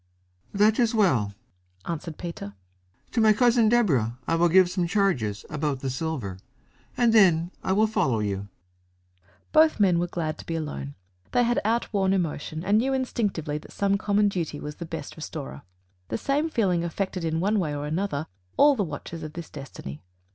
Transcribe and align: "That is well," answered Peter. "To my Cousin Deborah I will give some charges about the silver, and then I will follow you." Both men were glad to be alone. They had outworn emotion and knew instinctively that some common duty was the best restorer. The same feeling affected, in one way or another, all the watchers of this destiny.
"That 0.51 0.79
is 0.79 0.95
well," 0.95 1.35
answered 1.85 2.17
Peter. 2.17 2.55
"To 3.11 3.21
my 3.21 3.33
Cousin 3.33 3.69
Deborah 3.69 4.17
I 4.27 4.33
will 4.33 4.49
give 4.49 4.67
some 4.67 4.87
charges 4.87 5.45
about 5.47 5.81
the 5.81 5.91
silver, 5.91 6.39
and 6.97 7.13
then 7.13 7.51
I 7.63 7.73
will 7.73 7.85
follow 7.85 8.17
you." 8.17 8.47
Both 9.51 9.79
men 9.79 9.99
were 9.99 10.07
glad 10.07 10.39
to 10.39 10.45
be 10.47 10.55
alone. 10.55 10.95
They 11.33 11.43
had 11.43 11.61
outworn 11.63 12.13
emotion 12.13 12.63
and 12.63 12.79
knew 12.79 12.93
instinctively 12.95 13.59
that 13.59 13.71
some 13.73 13.99
common 13.99 14.27
duty 14.27 14.59
was 14.59 14.77
the 14.77 14.87
best 14.87 15.15
restorer. 15.15 15.61
The 16.07 16.17
same 16.17 16.49
feeling 16.49 16.83
affected, 16.83 17.23
in 17.23 17.39
one 17.39 17.59
way 17.59 17.75
or 17.75 17.85
another, 17.85 18.25
all 18.57 18.75
the 18.75 18.83
watchers 18.83 19.21
of 19.21 19.33
this 19.33 19.51
destiny. 19.51 20.01